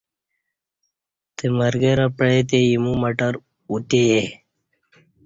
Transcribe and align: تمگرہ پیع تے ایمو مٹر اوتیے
تمگرہ 1.37 2.07
پیع 2.17 2.41
تے 2.49 2.59
ایمو 2.67 2.93
مٹر 3.01 3.33
اوتیے 3.69 4.19